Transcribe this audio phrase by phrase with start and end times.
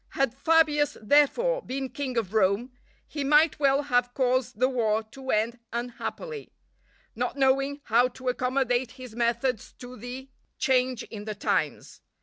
[0.15, 2.71] Had Fabius, therefore, been King of Rome,
[3.07, 6.51] he might well have caused the war to end unhappily,
[7.15, 12.01] not knowing how to accommodate his methods to the change in the times.